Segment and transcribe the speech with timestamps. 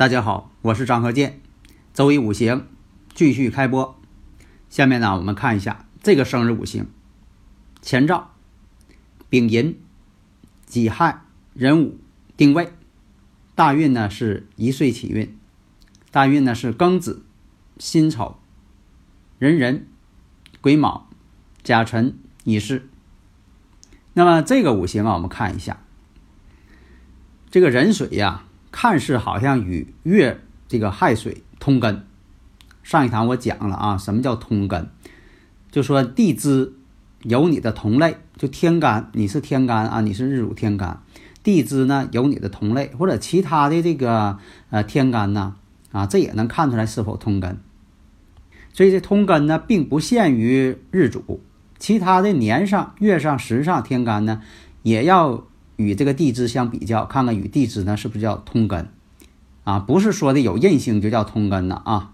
[0.00, 1.42] 大家好，我是张和建，
[1.92, 2.66] 周一五行
[3.12, 4.00] 继续开播。
[4.70, 6.86] 下面呢，我们看一下这个生日五行：
[7.82, 8.30] 乾兆、
[9.28, 9.78] 丙寅、
[10.64, 11.20] 己亥、
[11.52, 11.98] 壬午、
[12.34, 12.72] 丁未。
[13.54, 15.36] 大运呢是一岁起运，
[16.10, 17.22] 大运呢是庚子、
[17.76, 18.38] 辛丑、
[19.38, 19.86] 壬寅、
[20.62, 21.10] 癸卯、
[21.62, 22.88] 甲辰、乙巳。
[24.14, 25.82] 那么这个五行啊，我们看一下，
[27.50, 28.46] 这个壬水呀。
[28.72, 32.04] 看似好像与月这个亥水通根。
[32.82, 34.88] 上一堂我讲了啊，什么叫通根？
[35.70, 36.72] 就说地支
[37.22, 41.02] 有你的同类，就天干，你是天干啊，你是日主天干，
[41.42, 44.38] 地支呢有你的同类，或者其他的这个
[44.70, 45.54] 呃天干呢
[45.92, 47.58] 啊，这也能看出来是否通根。
[48.72, 51.40] 所以这通根呢，并不限于日主，
[51.78, 54.42] 其他的年上、月上、时上天干呢，
[54.82, 55.44] 也要。
[55.80, 58.88] 与这个地支相比较，看看与地支呢是不是叫通根
[59.64, 59.78] 啊？
[59.78, 62.12] 不是说的有印星就叫通根呢啊？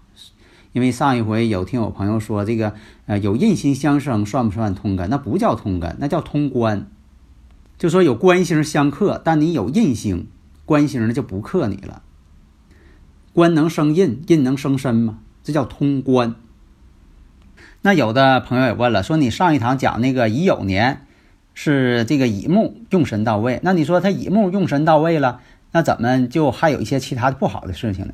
[0.71, 2.73] 因为上一回有听有朋友说这个
[3.07, 5.09] 呃有印星相生算不算通根？
[5.09, 6.87] 那不叫通根，那叫通关。
[7.77, 10.27] 就说有官星相克，但你有印星，
[10.65, 12.01] 官星呢就不克你了。
[13.33, 15.19] 官能生印，印能生身吗？
[15.43, 16.35] 这叫通关。
[17.81, 21.06] 那有的朋友也问了，说你上一堂讲那个乙酉年。
[21.59, 25.39] 是这个乙木用神到位，那你说他乙木用神到位了，
[25.71, 28.13] 那怎么就还有一些其他的不好的事情呢？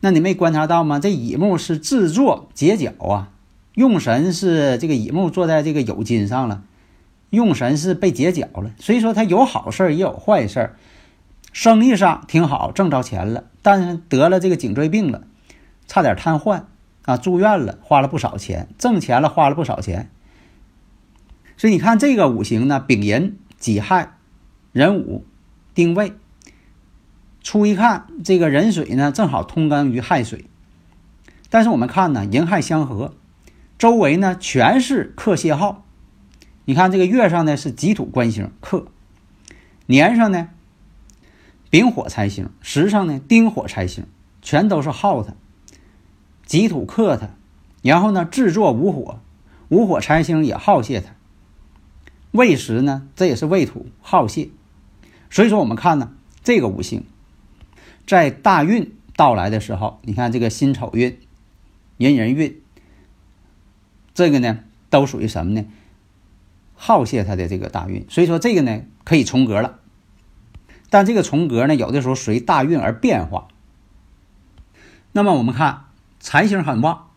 [0.00, 0.98] 那你没观察到吗？
[0.98, 3.30] 这乙木是制作结角啊，
[3.74, 6.64] 用神是这个乙木坐在这个酉金上了，
[7.30, 10.74] 用神是被结角了，所以说他有好事也有坏事
[11.52, 15.22] 生意上挺好，挣着钱了，但是得了这个颈椎病了，
[15.86, 16.62] 差点瘫痪
[17.04, 20.10] 啊，住院了，花了不少钱，挣钱了，花了不少钱。
[21.60, 24.16] 所以你看这个五行呢，丙寅、己亥、
[24.72, 25.26] 壬午、
[25.74, 26.14] 丁未。
[27.42, 30.46] 初一看这个壬水呢，正好通根于亥水。
[31.50, 33.14] 但是我们看呢，寅亥相合，
[33.76, 35.84] 周围呢全是克泄号。
[36.64, 38.86] 你看这个月上呢是己土官星克，
[39.84, 40.48] 年上呢
[41.68, 44.06] 丙火财星，时上呢丁火财星，
[44.40, 45.34] 全都是耗它，
[46.46, 47.28] 己土克它，
[47.82, 49.20] 然后呢制作无火，
[49.68, 51.12] 无火财星也耗泄它。
[52.32, 54.50] 未时呢，这也是未土耗泄，
[55.30, 56.12] 所以说我们看呢，
[56.44, 57.04] 这个五行
[58.06, 61.18] 在大运到来的时候，你看这个辛丑运、
[61.96, 62.60] 壬寅运，
[64.14, 65.66] 这个呢都属于什么呢？
[66.74, 69.80] 耗泄它的这个大运，所以说这个呢可以重格了，
[70.88, 73.48] 但这个重格呢有的时候随大运而变化。
[75.12, 75.86] 那么我们看
[76.20, 77.10] 财星很旺，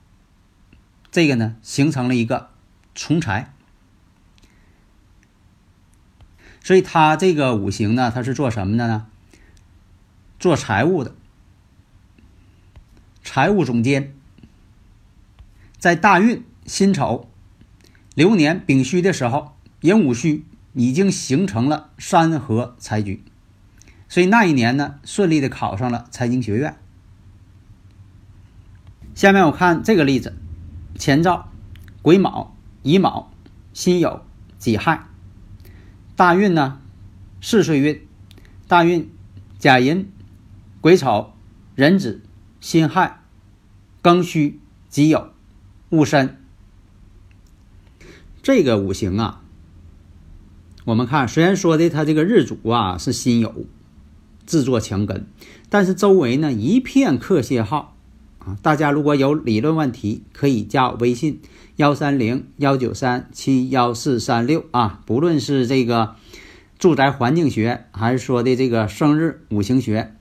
[1.12, 2.50] 这个呢形成了一个
[2.96, 3.53] 重财。
[6.64, 9.06] 所以他这个五行呢，他是做什么的呢？
[10.40, 11.14] 做财务的，
[13.22, 14.16] 财务总监。
[15.78, 17.30] 在大运辛丑
[18.16, 23.22] 流年丙戌的时候，寅午戌已经形成了三合财局，
[24.08, 26.78] 所以那一年呢，顺利的考上了财经学院。
[29.14, 30.34] 下面我看这个例子：
[30.98, 31.52] 乾兆、
[32.02, 33.32] 癸卯、乙卯、
[33.74, 34.22] 辛酉、
[34.58, 35.06] 己亥。
[36.24, 36.80] 大运呢，
[37.42, 38.02] 四岁运，
[38.70, 39.12] 大运
[39.60, 40.10] 甲寅、
[40.80, 41.34] 癸丑、
[41.76, 42.22] 壬子、
[42.62, 43.24] 辛亥、
[44.02, 45.32] 庚戌、己酉、
[45.90, 46.42] 戊申。
[48.42, 49.42] 这个五行啊，
[50.86, 53.66] 我们看虽然说的他这个日主啊是辛酉，
[54.46, 55.28] 制作强根，
[55.68, 57.93] 但是周围呢一片克泄号
[58.46, 58.58] 啊。
[58.62, 61.42] 大家如果有理论问题，可以加我微信。
[61.76, 66.16] 幺三零幺九三七幺四三六啊，不论是这个
[66.78, 70.14] 住宅环境学，还是说的这个生日五行学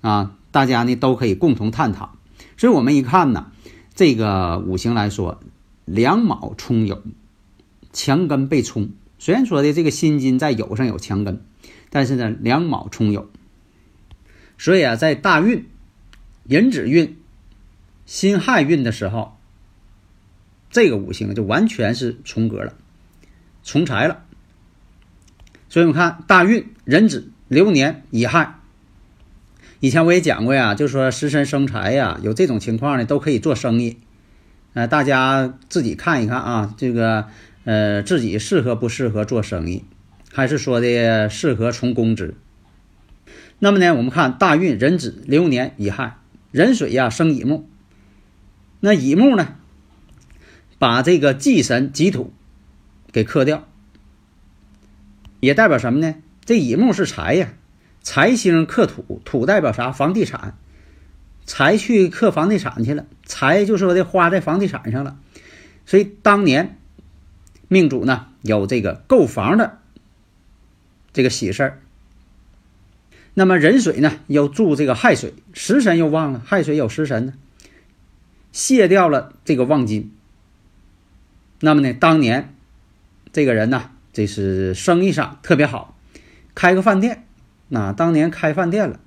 [0.00, 2.14] 啊，大家呢都可以共同探讨。
[2.56, 3.50] 所以我们一看呢，
[3.96, 5.40] 这个五行来说，
[5.84, 7.00] 两卯冲酉，
[7.92, 8.90] 强根被冲。
[9.18, 11.42] 虽然说的这个辛金在酉上有强根，
[11.90, 13.24] 但是呢，两卯冲酉，
[14.56, 15.66] 所以啊，在大运、
[16.44, 17.16] 壬子运、
[18.06, 19.36] 辛亥运的时候。
[20.68, 22.74] 这个五行就完全是重格了，
[23.62, 24.24] 重财了。
[25.70, 28.58] 所以我们看大运壬子流年乙亥。
[29.80, 33.98] 以前我也讲过呀，就说食神生财呀，有这种情况呢，都可以做生意。
[34.74, 37.28] 呃，大家自己看一看啊，这个
[37.64, 39.84] 呃，自己适合不适合做生意，
[40.32, 42.34] 还是说的适合从公职？
[43.60, 46.18] 那么呢，我们看大运壬子流年乙亥，
[46.50, 47.66] 壬水呀生乙木，
[48.80, 49.56] 那乙木呢，
[50.78, 52.32] 把这个忌神己土
[53.12, 53.66] 给克掉，
[55.40, 56.14] 也代表什么呢？
[56.44, 57.52] 这乙木是财呀。
[58.02, 59.90] 财星克土，土代表啥？
[59.90, 60.56] 房地产，
[61.44, 65.18] 财去克房地产去了，财就说的花在房地产上了，
[65.86, 66.78] 所以当年
[67.66, 69.80] 命主呢有这个购房的
[71.12, 71.82] 这个喜事儿。
[73.34, 77.32] 那么壬水呢又助这个亥水，食神又旺了，亥水有食神呢，
[78.56, 80.14] 卸掉了这个旺金。
[81.60, 82.54] 那么呢，当年
[83.30, 85.94] 这个人呢，这是生意上特别好，
[86.54, 87.26] 开个饭店。
[87.68, 88.98] 那当年开饭店了，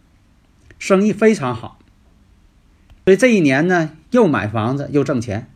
[0.78, 1.80] 生意非常好，
[3.06, 5.50] 所以这一年呢又买房子又挣钱。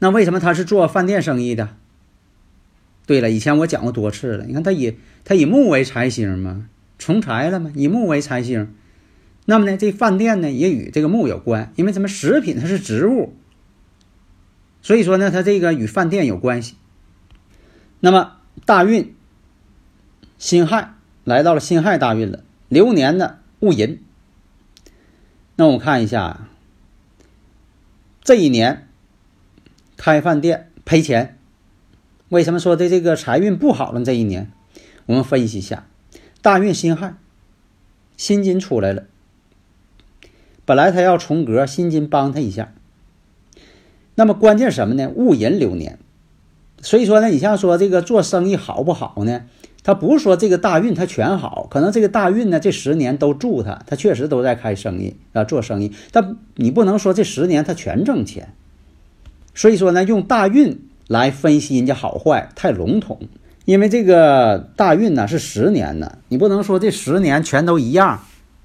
[0.00, 1.76] 那为什么他是做饭店生意的？
[3.06, 4.44] 对了，以前我讲过多次了。
[4.46, 6.66] 你看他以他以木为财星嘛，
[6.98, 8.74] 从财了嘛，以木为财星。
[9.44, 12.08] 那么呢，这饭店呢也与这个木有关，因为什么？
[12.08, 13.34] 食品它是植物，
[14.82, 16.76] 所以说呢，它这个与饭店有关系。
[18.00, 19.14] 那么大运
[20.38, 20.94] 辛亥。
[21.24, 24.02] 来到了辛亥大运了，流年的戊寅。
[25.54, 26.48] 那我们看一下，
[28.24, 28.88] 这一年
[29.96, 31.38] 开饭店赔钱，
[32.28, 34.02] 为什么说的这个财运不好了？
[34.02, 34.50] 这一年，
[35.06, 35.86] 我们分析一下，
[36.40, 37.14] 大运辛亥，
[38.16, 39.04] 辛金出来了，
[40.64, 42.72] 本来他要重格，辛金帮他一下。
[44.14, 45.10] 那么关键什么呢？
[45.14, 45.98] 戊寅流年，
[46.80, 49.42] 所以说呢，你像说这个做生意好不好呢？
[49.84, 58.54] 他不是说这个大运他全好，可能这个大运呢这十年都助他，他确实都在开生意啊做生意，但你不能说这十年他全挣钱。
[59.54, 63.18] 所以说呢，用大运来分析人家好坏太笼统，
[63.64, 68.20] 因为这个大运呢是十年呢，你不能说这十年全都一样，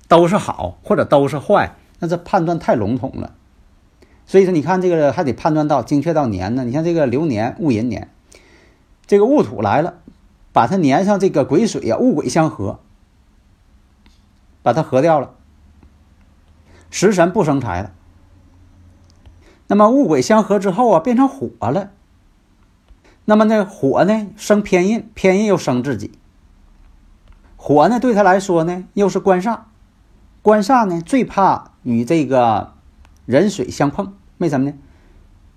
[0.08, 3.34] 都是好或者都是坏，那这判断太笼统了。
[4.26, 8.10] 所以说你看这个还得判断到精确到年呢，你像这个流年戊寅年，
[9.06, 9.96] 这个戊土来了。
[10.54, 12.80] 把它粘上这个癸水呀，戊癸相合，
[14.64, 15.36] 把它合掉了。
[16.90, 17.92] 食神不生财了。
[19.68, 21.92] 那么戊癸相合之后啊，变成火了。
[23.26, 26.18] 那么那火呢，生偏印，偏印又生自己。
[27.56, 29.60] 火呢，对他来说呢，又是官煞。
[30.42, 32.74] 官煞呢，最怕与这个
[33.25, 34.13] 人水相碰。
[34.39, 34.75] 为什么呢？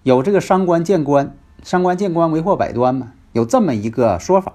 [0.05, 4.55] 有这个伤官见官，伤官见官为祸百端嘛，有这么一个说法。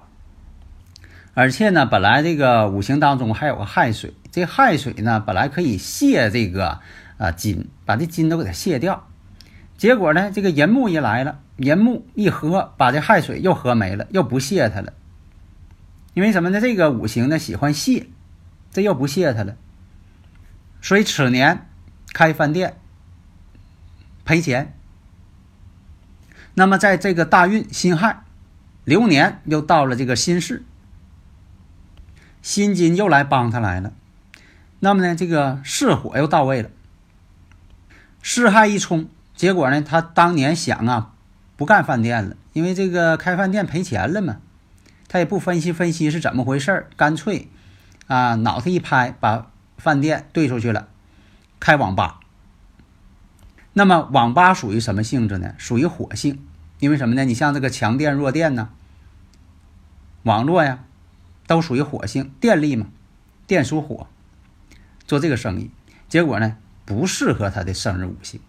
[1.34, 6.80] 而且呢，本来这个五行当中还有个亥水，这亥水呢本来可以泄这个
[7.18, 9.06] 啊金，把这金都给它泄掉。
[9.78, 14.94] 结果呢，这个寅木一来了，寅木一合，把这亥水又合没了，又不泄它了。
[16.14, 16.62] 因为什么呢？
[16.62, 18.08] 这个五行呢喜欢泄，
[18.72, 19.58] 这又不泄它了。
[20.86, 21.68] 所以此年
[22.14, 22.78] 开饭店
[24.24, 24.72] 赔钱。
[26.54, 28.22] 那么在这个大运辛亥
[28.84, 30.64] 流年又到了这个辛巳。
[32.44, 33.94] 辛金又来帮他来了，
[34.80, 36.70] 那么呢，这个巳火又到位了。
[38.22, 41.14] 巳亥一冲，结果呢，他当年想啊，
[41.58, 44.38] 不干饭店了，因为这个开饭店赔钱了嘛。
[45.08, 47.50] 他也不分析分析是怎么回事干脆
[48.06, 50.88] 啊，脑袋一拍，把饭店兑出去了，
[51.60, 52.20] 开网吧。
[53.74, 55.56] 那么网吧属于什么性质呢？
[55.58, 56.40] 属于火性，
[56.80, 57.26] 因为什么呢？
[57.26, 58.70] 你像这个强电弱电呢，
[60.24, 60.80] 网络呀。
[61.48, 62.88] 都属于火性，电力嘛，
[63.46, 64.08] 电属火，
[65.06, 65.70] 做这个生意，
[66.10, 68.42] 结果呢不适合他的生日五行。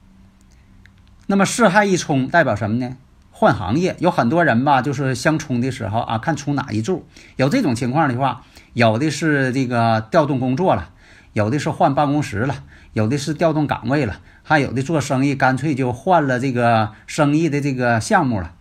[1.27, 2.97] 那么四害一冲代表什么呢？
[3.31, 7.07] 换行业，有很多人吧，就是相冲的时候啊，看冲哪一柱。
[7.37, 10.95] 有这种情况的话，有的是这个调动工作了，
[11.37, 12.65] 有的是换办公室了，
[12.95, 18.55] 有的是调动岗位了，还有的做生意干脆就换了这个生意的这个项目了。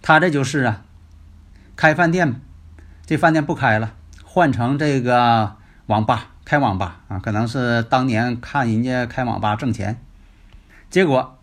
[0.00, 0.84] 他这就是啊，
[1.74, 2.40] 开饭店。
[3.04, 10.00] 这饭店不开了，换成这个网吧开网吧啊，可能是当年看人家开网吧挣钱，
[10.88, 11.36] 结果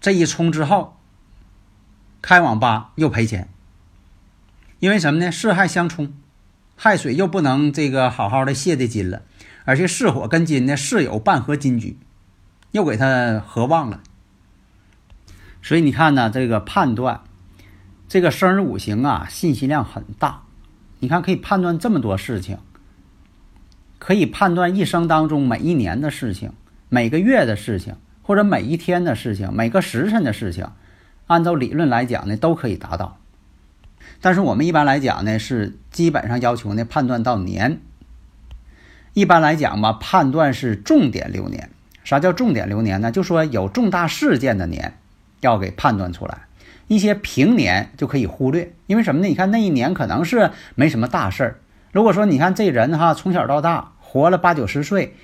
[0.00, 0.96] 这一冲之后，
[2.22, 3.46] 开网吧又赔钱，
[4.80, 5.30] 因为什么呢？
[5.30, 6.14] 巳亥相冲，
[6.76, 9.20] 害水又不能这个好好的泄的金了，
[9.66, 11.98] 而且巳火跟金呢巳有半合金局，
[12.70, 14.00] 又给他合旺了，
[15.60, 17.22] 所以你看呢，这个判断
[18.08, 20.44] 这个生日五行啊，信息量很大。
[21.00, 22.58] 你看可以判断这么多事情，
[23.98, 26.52] 可以判断一生当中每一年的事情、
[26.88, 30.70] 每个月的事情，或者每一天的事情、每个时辰的事情。
[31.26, 33.18] 按照理论来讲呢，都可以达到。
[34.20, 37.80] 但是我们一般来讲呢，是基本上要求呢判断到年。
[39.16, 41.70] 一般来讲吧，判断是重点流年。
[42.04, 43.10] 啥叫重点流年呢？
[43.10, 44.98] 就说有重大事件的年，
[45.40, 46.42] 要给判断出来。
[46.86, 49.28] 一些平年就可以忽略，因为什么呢？
[49.28, 51.60] 你看那一年可能是没什么大事儿。
[51.92, 55.16] 如果说你看这人哈，从小到大活了八九十岁，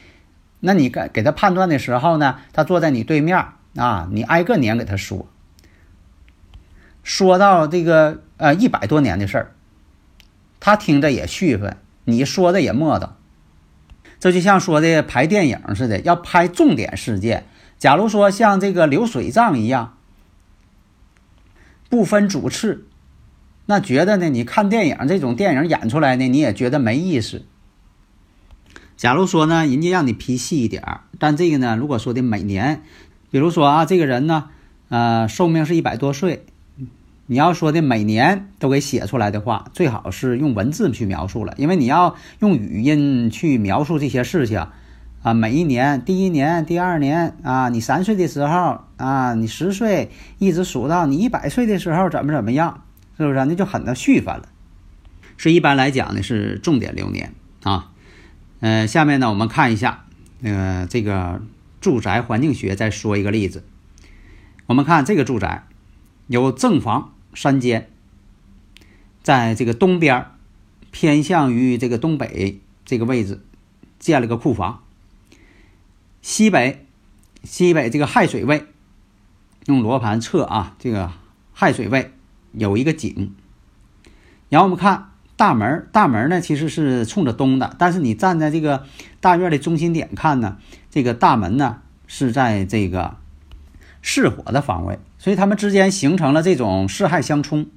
[0.60, 3.44] 那你给给他判断的时候呢，他坐在你对面
[3.76, 5.26] 啊，你挨个年给他说，
[7.02, 9.52] 说到这个呃一百多年的事儿，
[10.60, 13.10] 他听着也绪分，你说的也磨叨。
[14.22, 17.44] 这就像说的拍电影似的，要拍重点事件。
[17.76, 19.98] 假如说像这个流水账一样，
[21.88, 22.86] 不分主次，
[23.66, 24.28] 那觉得呢？
[24.28, 27.44] 你看电影这种电影演出来呢，你也觉得没意思。
[28.96, 32.84] 假如说呢，人家让你批细一点儿，但这个呢，如果说的每年，
[33.32, 34.50] 比如说啊，这个人呢，
[34.88, 36.46] 呃，寿命是一百多岁。
[37.32, 44.66] 你要说的每年都给写出来的话，最好是用文字去描述了，因为你要用语音去描述这些事情，
[45.22, 52.82] 啊，每一年，第一年、第二年啊，你三岁的时候啊，你十岁，一直数到你一百岁的时候怎么怎么样，
[53.16, 53.46] 是不是？
[53.46, 54.48] 那就很的续分了。
[55.38, 57.92] 是一般来讲呢，是重点流年啊。
[58.60, 60.04] 呃，下面呢，我们看一下，
[60.42, 61.40] 呃，这个
[61.80, 63.64] 住宅环境学再说一个例子。
[64.66, 65.64] 我们看这个住宅
[66.26, 67.11] 有正房。
[67.34, 67.88] 山间，
[69.22, 70.26] 在这个东边
[70.90, 73.40] 偏向于这个东北这个位置，
[73.98, 74.82] 建了个库房。
[76.20, 76.86] 西北，
[77.42, 78.66] 西北这个亥水位，
[79.66, 81.10] 用罗盘测啊，这个
[81.52, 82.12] 亥水位
[82.52, 83.34] 有一个井。
[84.48, 88.86] 然后我们看大门，大门呢其实是冲着东的，但是你站在这个
[89.20, 90.58] 大院的中心点看呢，
[90.90, 93.21] 这个大门呢是在这个。
[94.02, 97.70] 巳火的方位，所以它们之间形成了这种四害相冲。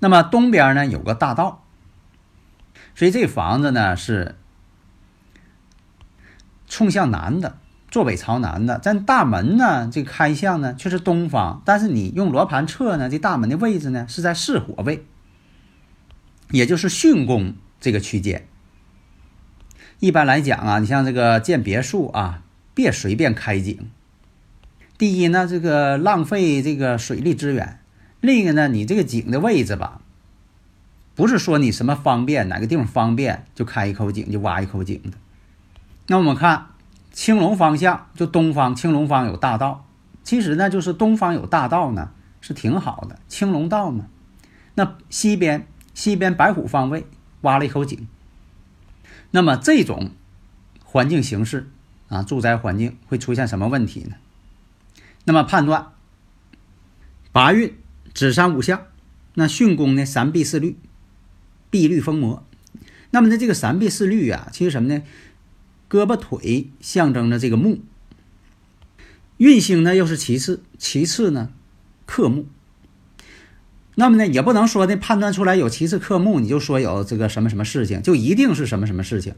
[0.00, 1.64] 那么东边呢有个大道，
[2.94, 4.36] 所以这房子呢是
[6.66, 7.58] 冲向南的，
[7.90, 8.80] 坐北朝南的。
[8.82, 15.04] 但大门呢这个开向呢却是东方，但是你用罗盘测呢，这大门的位置呢是在巳火位，
[16.50, 18.48] 也就是巽宫这个区间。
[19.98, 23.90] 一般来讲啊，你像这个建别墅啊，别随便开井。
[24.98, 27.78] 第一呢，这个浪费这个水利资源；
[28.20, 30.00] 另一个呢，你这个井的位置吧，
[31.14, 35.16] 不是说你什么方便哪个地方方便就开一口井就挖一口井的。
[36.08, 36.66] 那我们看
[37.12, 39.86] 青龙方向，就东方青龙方有大道，
[40.24, 44.06] 其实呢就是东方有大道呢是挺好的，青龙道嘛。
[44.74, 47.06] 那西边西边白虎方位
[47.42, 48.08] 挖了一口井，
[49.30, 50.10] 那么这种
[50.82, 51.70] 环境形势
[52.08, 54.16] 啊，住宅环境会出现什么问题呢？
[55.28, 55.92] 那么判断，
[57.32, 57.76] 八运
[58.14, 58.86] 子山五象，
[59.34, 60.06] 那巽宫呢？
[60.06, 60.78] 三碧四绿，
[61.68, 62.42] 碧绿风魔。
[63.10, 65.02] 那么呢，这个三碧四绿啊，其实什么呢？
[65.90, 67.80] 胳膊腿象征着这个木。
[69.36, 71.50] 运星呢又是其次，其次呢
[72.06, 72.46] 克木。
[73.96, 79.34] 那么呢，也不能说呢判断出来有其次克木，你就说有这个什么什么事情，就一定是什么什么事情。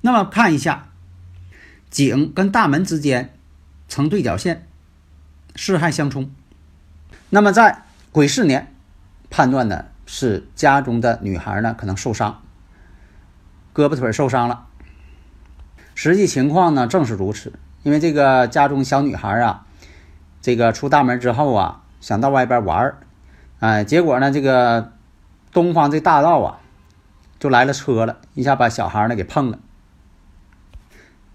[0.00, 0.90] 那么看一下
[1.90, 3.34] 井跟大门之间
[3.86, 4.66] 成对角线。
[5.54, 6.30] 四害相冲，
[7.30, 8.74] 那么在癸巳年
[9.30, 12.42] 判断呢是家中的女孩呢可能受伤，
[13.74, 14.66] 胳膊腿受伤了。
[15.94, 19.66] 实际情况呢正是如此，因为这个家中小女孩啊，
[20.40, 22.98] 这个出大门之后啊，想到外边玩儿，
[23.60, 24.92] 哎，结果呢这个
[25.52, 26.58] 东方这大道啊
[27.38, 29.58] 就来了车了，一下把小孩呢给碰了，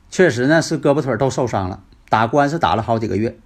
[0.09, 3.37] 确实呢是胳膊腿都受伤了，打官司打了好几个月。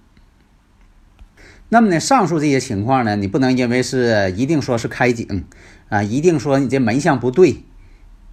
[1.72, 5.46] 那么呢，上述这些情况呢，你不能因为是一定说是开井
[5.88, 7.64] 啊，一定说你这门向不对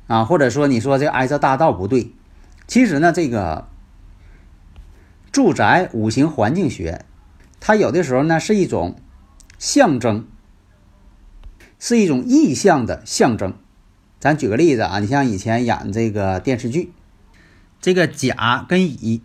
[0.07, 2.11] 啊，或者说你说这挨着大道不对。
[2.67, 3.69] 其实呢，这个
[5.31, 7.05] 住宅五行环境学，
[7.61, 8.99] 它有的时候呢是一种
[9.57, 10.27] 象征，
[11.79, 13.53] 是一种意象的象征。
[14.19, 16.91] 咱举个例子啊，你像以前演这个电视剧，
[17.79, 19.21] 这个甲跟乙，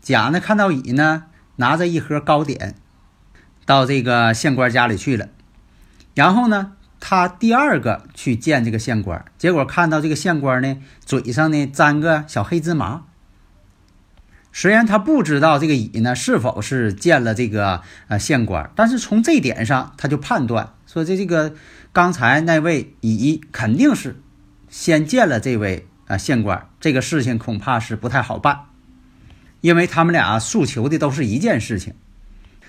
[0.00, 1.24] 甲呢看到乙呢
[1.56, 2.74] 拿着一盒糕点。
[3.68, 5.28] 到这个县官家里去了，
[6.14, 13.02] 然后呢，他第二个去见这个县官，结果看到这个县官呢嘴上呢粘个小黑芝麻，
[14.54, 21.54] 虽然他不知道这个乙呢是否是见了这个呃县官，但是从这点上他就判断说这这个
[21.92, 24.18] 刚才那位乙肯定是
[24.70, 28.60] 先见了这位啊县官，这个事情恐怕是不太好办，
[29.60, 31.92] 因为他们俩诉求的都是一件事情。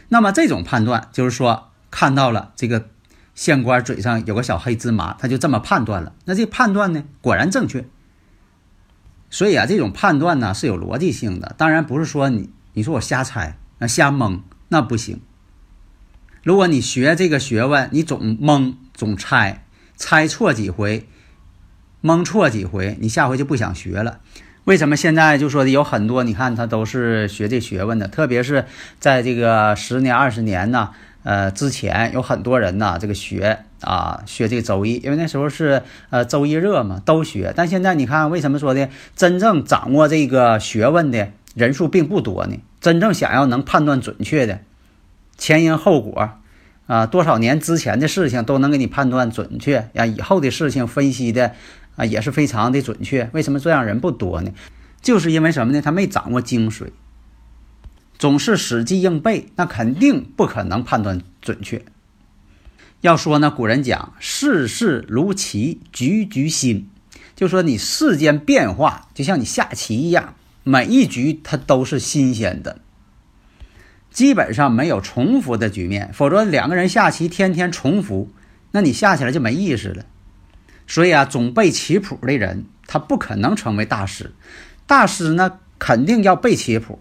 [0.10, 2.90] 那么这种判断就是说看到了这个
[3.34, 6.14] 县官嘴上有个小黑芝麻，他就这么判断了。
[6.26, 7.86] 那这判断呢果然正确。
[9.30, 11.56] 所以啊，这种判断呢是有逻辑性的。
[11.58, 15.22] 当然不是说你你说我瞎猜，那瞎蒙那不行。
[16.42, 21.08] 如果你学这个学问，你总蒙总猜，猜错几回，
[22.02, 24.22] 蒙错几回，你下回就不想学了。
[24.70, 26.24] 为什么现在就说的有很多？
[26.24, 28.66] 你看他都是学这学问的，特别是
[29.00, 30.92] 在这个十年二十年呢。
[31.24, 37.52] 呃，之前有很多人呢，这个学啊，学这个周易，因为那时候是呃周易热嘛，都学。
[37.56, 42.56] 但现在你看，为什么说的真正掌握这个学问的人数并不多呢？
[42.80, 44.60] 真正想要能判断准确的
[45.36, 46.30] 前因后果
[46.86, 51.54] 啊，多少年之前的事情都能给你判断准确呀，以后的事情分析的
[52.00, 53.30] 啊也是非常的准确。
[53.34, 54.52] 为什么这样人不多呢？
[55.02, 55.82] 就是因为什么呢？
[55.82, 56.88] 他没掌握精髓。
[58.18, 61.84] 总是死记硬背，那肯定不可能判断准确。
[63.02, 66.90] 要说呢，古人讲世事如棋，局局新，
[67.34, 72.80] 就说你世间变化就像你下棋一样，每一局它都是新鲜的，
[74.12, 76.12] 基本上没有重复的局面。
[76.12, 78.30] 否则两个人下棋天天重复，
[78.72, 80.06] 那你下起来就没意思了。
[80.90, 84.34] 所以啊，总背棋谱的人，他不可能成为大师。
[84.88, 87.00] 大师呢，肯定要背棋谱。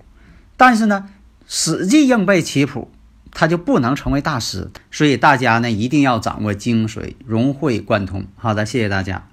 [0.58, 1.08] 但是呢，
[1.46, 2.90] 死记硬背棋谱，
[3.32, 4.70] 他就不能成为大师。
[4.90, 8.26] 所以大家呢，一定要掌握精髓，融会贯通。
[8.36, 9.26] 好的，谢谢大家。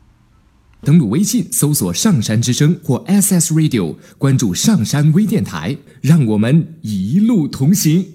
[0.81, 8.14] 登录微信搜索“上山之声”或 “SS Radio”，关注上山微电台，让我们一路同行。